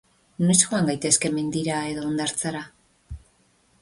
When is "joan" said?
0.61-0.87